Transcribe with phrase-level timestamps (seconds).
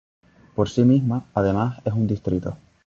[0.55, 2.57] Por sí misma, además, es un distrito.